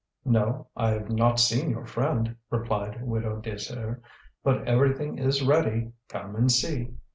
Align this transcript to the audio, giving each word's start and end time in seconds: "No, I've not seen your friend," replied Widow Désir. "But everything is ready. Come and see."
"No, 0.25 0.65
I've 0.75 1.11
not 1.11 1.39
seen 1.39 1.69
your 1.69 1.85
friend," 1.85 2.35
replied 2.49 3.03
Widow 3.03 3.39
Désir. 3.39 4.01
"But 4.43 4.67
everything 4.67 5.19
is 5.19 5.43
ready. 5.45 5.91
Come 6.09 6.35
and 6.35 6.51
see." 6.51 6.95